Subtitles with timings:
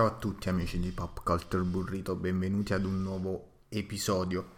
[0.00, 4.52] Ciao a tutti amici di Pop Culture Burrito, benvenuti ad un nuovo episodio,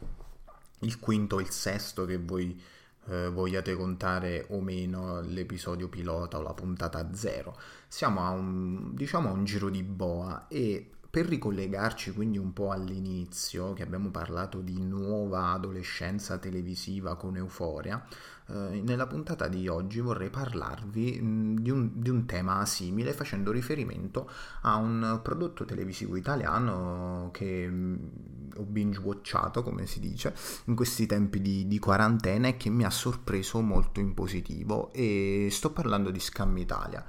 [0.82, 2.62] il quinto o il sesto che voi
[3.06, 7.58] eh, vogliate contare o meno l'episodio pilota o la puntata zero.
[7.88, 12.70] Siamo a un, diciamo, a un giro di boa e per ricollegarci quindi un po'
[12.70, 18.02] all'inizio, che abbiamo parlato di nuova adolescenza televisiva con Euforia,
[18.46, 23.52] eh, nella puntata di oggi vorrei parlarvi mh, di, un, di, un, tema simile facendo
[23.52, 24.26] riferimento
[24.62, 28.10] a un prodotto televisivo italiano che mh,
[28.56, 30.34] ho binge watchato, come si dice,
[30.64, 35.48] in questi tempi di, di quarantena e che mi ha sorpreso molto in positivo e
[35.50, 37.04] sto parlando di Scam Italia.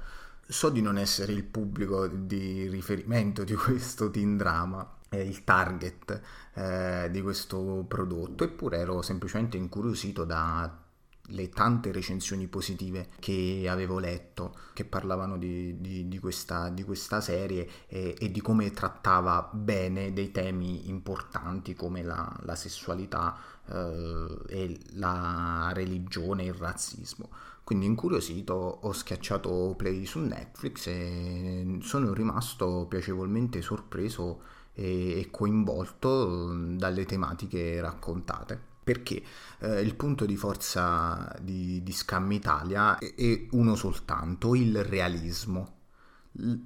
[0.46, 6.20] So di non essere il pubblico di riferimento di questo teen drama, il target
[6.54, 14.54] eh, di questo prodotto, eppure ero semplicemente incuriosito dalle tante recensioni positive che avevo letto
[14.74, 20.12] che parlavano di, di, di, questa, di questa, serie e, e, di come trattava bene
[20.12, 23.34] dei temi importanti come la, la sessualità
[23.66, 27.30] eh, e la religione e il razzismo.
[27.64, 34.42] Quindi incuriosito ho schiacciato play su Netflix e sono rimasto piacevolmente sorpreso
[34.74, 38.72] e coinvolto dalle tematiche raccontate.
[38.84, 39.22] Perché
[39.60, 45.74] eh, il punto di forza di, di Scam Italia è, è uno soltanto, il realismo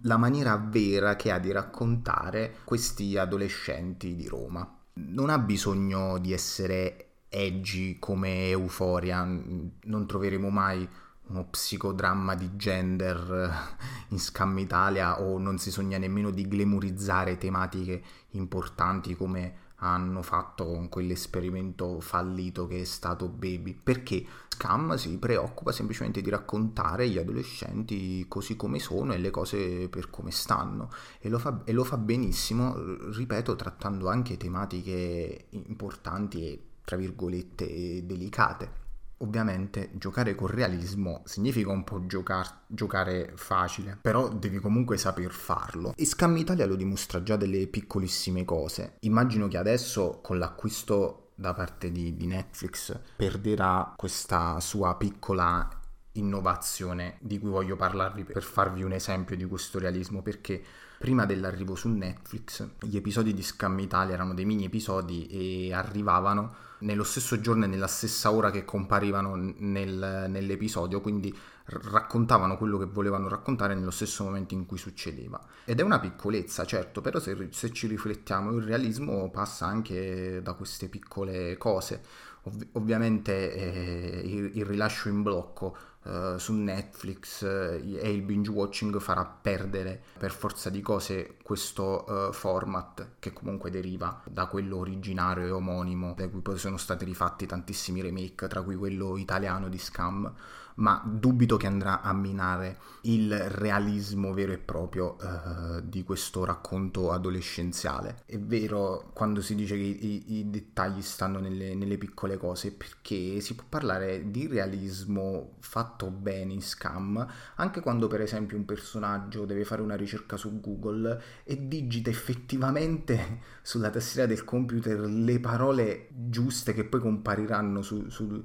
[0.03, 4.67] la maniera vera che ha di raccontare questi adolescenti di Roma.
[4.95, 10.89] Non ha bisogno di essere edgy come Euforia, non troveremo mai
[11.29, 13.77] uno psicodramma di gender
[14.09, 20.65] in Scam Italia o non si sogna nemmeno di glamorizzare tematiche importanti come hanno fatto
[20.65, 27.19] con quell'esperimento fallito che è stato Baby, perché Scam si preoccupa semplicemente di raccontare gli
[27.19, 30.91] adolescenti così come sono e le cose per come stanno.
[31.21, 32.75] E lo fa, e lo fa benissimo,
[33.13, 38.87] ripeto, trattando anche tematiche importanti e tra virgolette delicate.
[39.19, 45.93] Ovviamente giocare con realismo significa un po' giocar- giocare facile, però devi comunque saper farlo.
[45.95, 48.97] E Scam Italia lo dimostra già delle piccolissime cose.
[49.01, 55.69] Immagino che adesso con l'acquisto da parte di, di Netflix perderà questa sua piccola
[56.13, 60.65] innovazione di cui voglio parlarvi per farvi un esempio di questo realismo perché
[60.99, 66.67] prima dell'arrivo su Netflix gli episodi di Scam Italia erano dei mini episodi e arrivavano
[66.81, 72.87] nello stesso giorno e nella stessa ora che comparivano nel, nell'episodio, quindi raccontavano quello che
[72.87, 75.41] volevano raccontare nello stesso momento in cui succedeva.
[75.65, 80.55] Ed è una piccolezza, certo, però se, se ci riflettiamo il realismo passa anche da
[80.55, 82.01] queste piccole cose.
[82.43, 85.77] Ov- ovviamente eh, il, il rilascio in blocco
[86.09, 92.07] Uh, su Netflix uh, e il binge watching farà perdere per forza di cose questo
[92.09, 97.05] uh, format che comunque deriva da quello originario e omonimo da cui poi sono stati
[97.05, 100.35] rifatti tantissimi remake tra cui quello italiano di Scam
[100.79, 107.11] ma dubito che andrà a minare il realismo vero e proprio uh, di questo racconto
[107.13, 108.23] adolescenziale.
[108.27, 113.41] È vero quando si dice che i, i dettagli stanno nelle, nelle, piccole cose, perché
[113.41, 117.27] si può parlare di realismo fatto bene in scam,
[117.57, 123.41] anche quando per esempio un personaggio deve fare una ricerca su Google e digita effettivamente
[123.63, 128.43] sulla tastiera del computer le parole giuste che poi compariranno su, su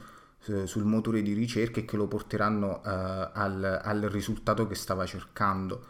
[0.65, 5.85] sul motore di ricerca e che lo porteranno uh, al, al, risultato che stava cercando,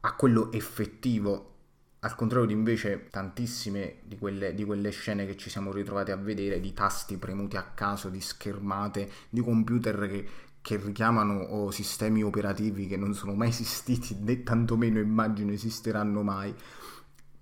[0.00, 1.54] a quello effettivo.
[2.00, 6.16] Al contrario di invece tantissime di quelle, di quelle scene che ci siamo ritrovati a
[6.16, 10.28] vedere, di tasti premuti a caso, di schermate, di computer che,
[10.68, 16.54] che richiamano oh, sistemi operativi che non sono mai esistiti né tantomeno immagino esisteranno mai.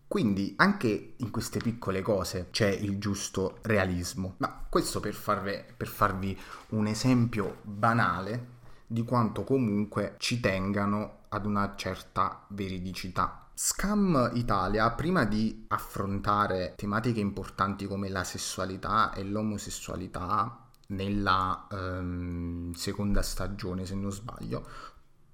[0.07, 5.89] Quindi anche in queste piccole cose c'è il giusto realismo, ma questo per, farvi, per
[5.89, 6.39] farvi
[6.69, 8.55] un esempio banale
[8.87, 13.49] di quanto comunque ci tengano ad una certa veridicità.
[13.53, 23.23] Scam Italia, prima di affrontare tematiche importanti come la sessualità e l'omosessualità nella um, seconda
[23.23, 24.67] stagione, se non sbaglio,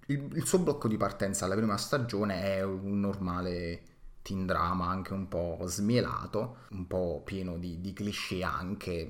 [0.06, 3.82] il, il suo blocco di partenza alla prima stagione è un normale
[4.22, 9.06] teen drama anche un po' smielato, un po' pieno di, di cliché anche,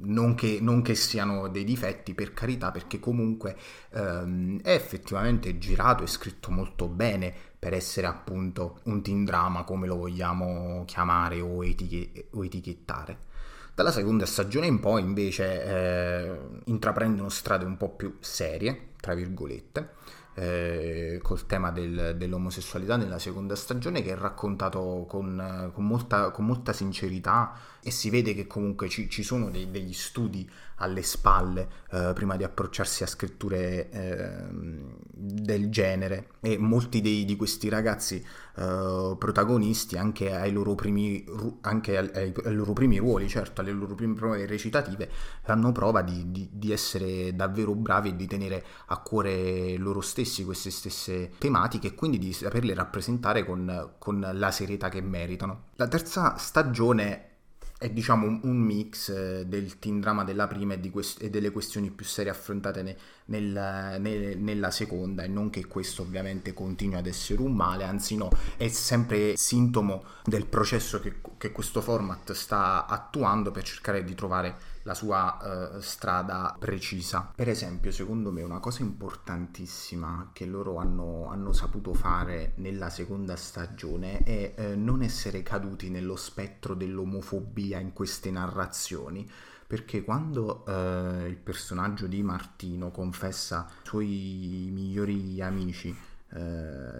[0.00, 3.56] non che, non che, siano dei difetti per carità, perché comunque
[3.90, 9.86] ehm, è effettivamente girato e scritto molto bene per essere appunto un teen drama come
[9.86, 13.34] lo vogliamo chiamare o, etichet- o etichettare.
[13.76, 19.90] Dalla seconda stagione in poi invece eh, intraprendono strade un po' più serie, tra virgolette,
[20.32, 26.46] eh, col tema del, dell'omosessualità nella seconda stagione che è raccontato con, con, molta, con
[26.46, 27.52] molta, sincerità
[27.82, 32.36] e si vede che comunque ci, ci sono dei, degli studi alle spalle eh, prima
[32.36, 36.28] di approcciarsi a scritture eh, del genere.
[36.40, 38.24] E molti dei, di questi ragazzi
[38.56, 41.24] eh, protagonisti anche, ai loro, primi,
[41.62, 42.10] anche ai,
[42.44, 45.10] ai, loro primi ruoli, certo, alle loro prime prove recitative,
[45.42, 50.44] fanno prova di, di, di essere davvero bravi e di tenere a cuore loro stessi
[50.44, 55.64] queste stesse tematiche e quindi di saperle rappresentare con, con la serietà che meritano.
[55.76, 57.35] La terza stagione
[57.78, 61.90] è diciamo un, mix eh, del teen drama della prima e, quest- e delle questioni
[61.90, 62.96] più serie affrontate ne-
[63.26, 68.16] nel, ne- nella seconda e non che questo ovviamente continui ad essere un male, anzi
[68.16, 74.14] no, è sempre sintomo del processo che, che questo format sta attuando per cercare di
[74.14, 77.32] trovare la sua uh, strada precisa.
[77.34, 83.34] Per esempio, secondo me una cosa importantissima che loro hanno, hanno saputo fare nella seconda
[83.34, 89.28] stagione è uh, non essere caduti nello spettro dell'omofobia in queste narrazioni
[89.66, 95.96] perché quando uh, il personaggio di Martino confessa ai suoi migliori amici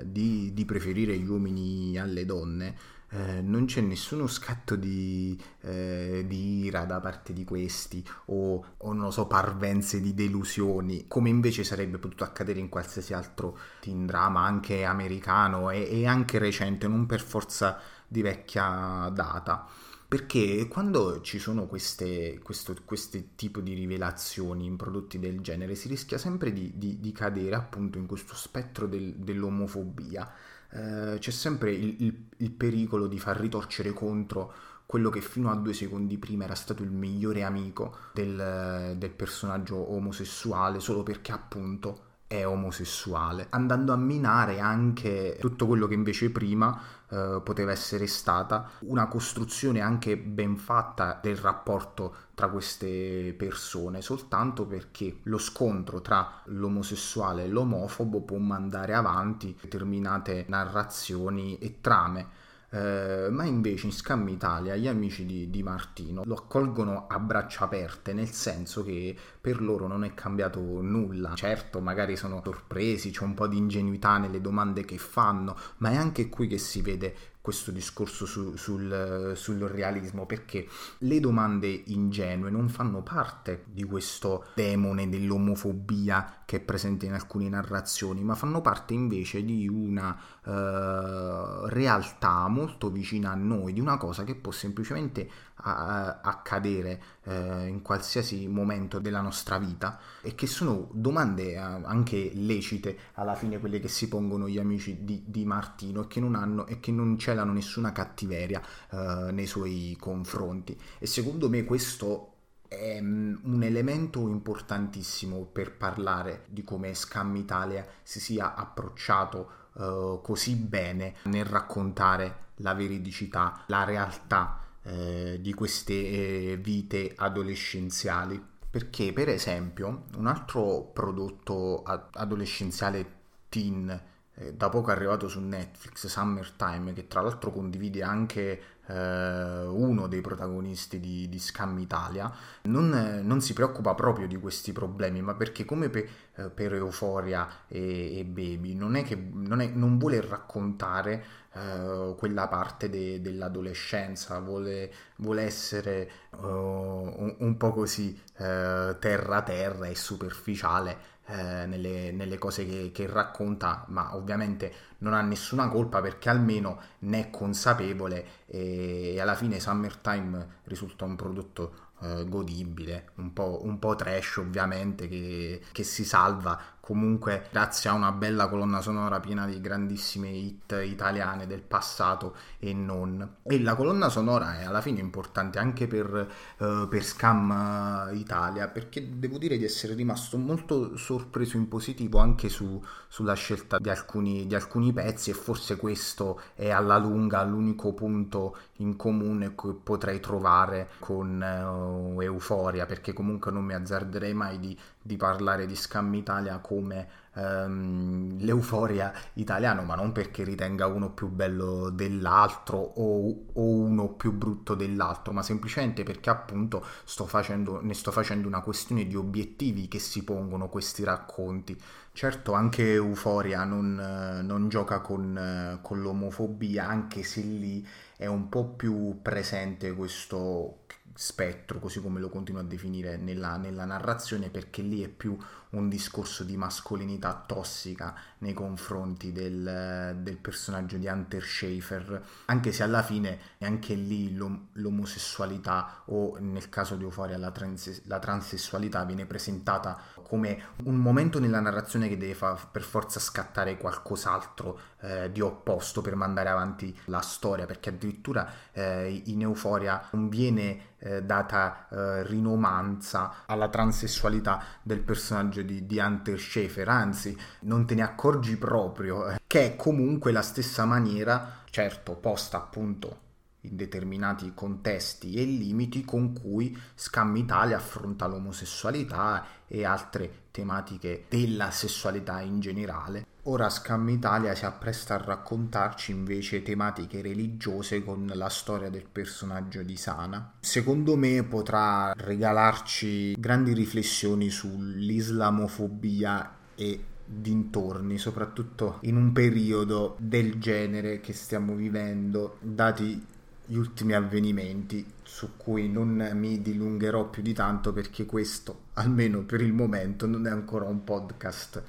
[0.05, 2.75] di, di, preferire gli uomini alle donne,
[3.11, 8.93] eh, non c'è nessuno scatto di, eh, di, ira da parte di questi o, o,
[8.93, 14.07] non lo so, parvenze di delusioni, come invece sarebbe potuto accadere in qualsiasi altro teen
[14.07, 17.79] drama, anche americano e, e anche recente, non per forza
[18.09, 19.67] di vecchia data.
[20.09, 25.89] Perché quando ci sono queste, questo, questo tipo di rivelazioni in prodotti del genere si
[25.89, 30.33] rischia sempre di, di, di cadere appunto in questo spettro del, dell'omofobia.
[30.71, 34.55] Eh, c'è sempre il, il, il pericolo di far ritorcere contro
[34.87, 39.93] quello che fino a due secondi prima era stato il migliore amico del, del, personaggio
[39.93, 46.79] omosessuale solo perché appunto è omosessuale, andando a minare anche tutto quello che invece prima
[47.09, 54.67] eh, poteva essere stata una costruzione anche ben fatta del rapporto tra queste persone, soltanto
[54.67, 63.29] perché lo scontro tra l'omosessuale e l'omofobo può mandare avanti determinate narrazioni e trame eh,
[63.31, 68.13] ma invece in Scam Italia gli amici di, di, Martino lo accolgono a braccia aperte,
[68.13, 71.35] nel senso che per loro non è cambiato nulla.
[71.35, 75.97] Certo, magari sono sorpresi, c'è un po' di ingenuità nelle domande che fanno, ma è
[75.97, 77.15] anche qui che si vede
[77.47, 80.67] questo discorso su, sul, sul, realismo perché
[80.99, 87.49] le domande ingenue non fanno parte di questo demone dell'omofobia che è presente in alcune
[87.49, 93.97] narrazioni, ma fanno parte invece di una uh, realtà molto vicina a noi, di una
[93.97, 100.47] cosa che può semplicemente a, accadere eh, in qualsiasi momento della nostra vita e che
[100.47, 105.45] sono domande eh, anche lecite alla fine quelle che si pongono gli amici di, di
[105.45, 110.79] Martino e che non hanno e che non celano nessuna cattiveria eh, nei suoi confronti
[110.99, 112.33] e secondo me questo
[112.67, 120.21] è mm, un elemento importantissimo per parlare di come Scam Italia si sia approcciato uh,
[120.21, 128.43] così bene nel raccontare la veridicità, la realtà eh, di queste eh, vite adolescenziali.
[128.69, 133.17] Perché, per esempio, un altro prodotto adolescenziale
[133.49, 134.16] teen eh,
[134.53, 141.01] da poco arrivato su Netflix, Summertime, che tra l'altro condivide anche eh, uno dei protagonisti
[141.01, 142.31] di, di Scam Italia,
[142.63, 147.49] non, non, si preoccupa proprio di questi problemi, ma perché come per, eh, per Euphoria
[147.67, 151.25] e, e, Baby non, è che, non, è, non vuole raccontare
[151.55, 159.87] eh, quella parte de, dell'adolescenza, vuole, vuole essere uh, un, un, po' così terra terra
[159.87, 166.01] e superficiale eh, nelle, nelle, cose che, che, racconta, ma ovviamente non ha nessuna colpa
[166.01, 173.11] perché almeno ne è consapevole e, e alla fine Summertime risulta un prodotto eh, godibile,
[173.17, 178.49] un po', un po', trash ovviamente che, che, si salva comunque grazie a una bella
[178.49, 183.37] colonna sonora piena di grandissime hit italiane del passato e non.
[183.43, 189.19] E la colonna sonora è alla fine importante anche per, uh, per Scam Italia perché
[189.19, 194.47] devo dire di essere rimasto molto sorpreso in positivo anche su, sulla scelta di alcuni,
[194.47, 200.21] di alcuni pezzi e forse questo è alla lunga l'unico punto in comune che potrei
[200.21, 201.41] trovare con...
[201.41, 201.86] Uh,
[202.21, 208.37] euforia, perché comunque non mi azzarderei mai di, di parlare di Scam Italia come um,
[208.39, 214.75] l'euforia italiano, ma non perché ritenga uno più bello dell'altro o, o, uno più brutto
[214.75, 219.99] dell'altro, ma semplicemente perché appunto sto facendo, ne sto facendo una questione di obiettivi che
[219.99, 221.79] si pongono questi racconti.
[222.13, 228.65] Certo, anche Euforia non, non gioca con, con l'omofobia, anche se lì è un po'
[228.69, 230.85] più presente questo
[231.17, 235.37] spettro, così come lo continuo a definire nella, nella, narrazione, perché lì è più
[235.77, 242.83] un discorso di mascolinità tossica nei confronti del, del personaggio di Hunter Schaefer, anche se
[242.83, 249.05] alla fine anche lì l'om- l'omosessualità o nel caso di Euphoria la, trans- la, transessualità
[249.05, 255.31] viene presentata come un momento nella narrazione che deve far per forza scattare qualcos'altro eh,
[255.31, 261.23] di opposto per mandare avanti la storia, perché addirittura eh, in Euphoria non viene eh,
[261.23, 268.03] data eh, rinomanza alla transessualità del personaggio di, di Hunter Schaefer, anzi non te ne
[268.03, 273.25] accorgi proprio, eh, che è comunque la stessa maniera, certo posta appunto
[273.69, 281.71] in determinati contesti e limiti con cui Scam Italia affronta l'omosessualità e altre tematiche della
[281.71, 283.27] sessualità in generale.
[283.49, 289.83] Ora Scam Italia si appresta a raccontarci invece tematiche religiose con la storia del personaggio
[289.83, 290.55] di Sana.
[290.61, 301.21] Secondo me potrà regalarci grandi riflessioni sull'islamofobia e dintorni, soprattutto in un periodo del genere
[301.21, 303.25] che stiamo vivendo, dati
[303.67, 309.61] gli ultimi avvenimenti su cui non mi dilungherò più di tanto perché questo, almeno per
[309.61, 311.83] il momento, non è ancora un podcast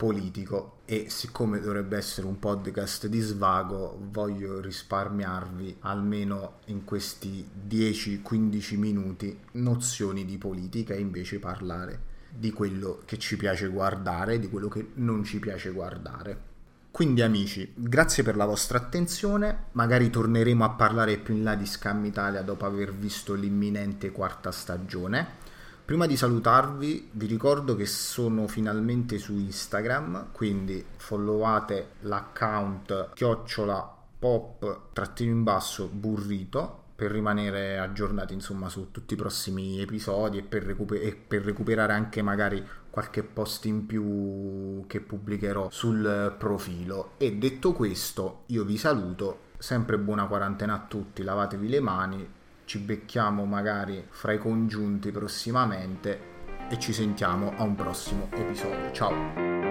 [0.00, 8.78] politico e siccome dovrebbe essere un podcast di svago voglio risparmiarvi almeno in questi 10-15
[8.78, 14.48] minuti nozioni di politica e invece parlare di quello che ci piace guardare e di
[14.48, 16.49] quello che non ci piace guardare.
[16.90, 21.64] Quindi amici, grazie per la vostra attenzione, magari torneremo a parlare più in là di
[21.64, 25.38] Scam Italia dopo aver visto l'imminente quarta stagione.
[25.84, 34.92] Prima di salutarvi vi ricordo che sono finalmente su Instagram, quindi followate l'account chiocciola pop
[34.92, 40.62] trattino in basso burrito per rimanere aggiornati insomma su tutti i prossimi episodi e per,
[40.62, 47.12] recuper- e per, recuperare anche magari qualche post in più che pubblicherò sul profilo.
[47.16, 52.28] E detto questo io vi saluto sempre buona quarantena a tutti lavatevi le mani
[52.70, 56.38] ci becchiamo magari fra i congiunti prossimamente
[56.70, 58.92] e ci sentiamo a un prossimo episodio.
[58.92, 59.69] Ciao